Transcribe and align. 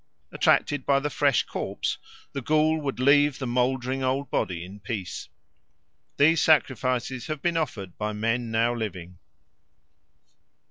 Attracted 0.31 0.83
by 0.83 0.99
the 0.99 1.11
fresh 1.11 1.43
corpse, 1.43 1.99
the 2.33 2.41
ghoul 2.41 2.81
would 2.81 2.99
leave 2.99 3.37
the 3.37 3.45
mouldering 3.45 4.01
old 4.03 4.31
body 4.31 4.65
in 4.65 4.79
peace. 4.79 5.29
These 6.17 6.41
sacrifices 6.41 7.27
have 7.27 7.43
been 7.43 7.55
offered 7.55 7.95
by 7.99 8.11
men 8.11 8.49
now 8.49 8.73
living. 8.73 9.19